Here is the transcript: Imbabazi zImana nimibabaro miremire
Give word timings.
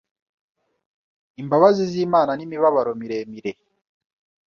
Imbabazi 1.41 1.83
zImana 1.91 2.31
nimibabaro 2.35 2.91
miremire 2.99 3.51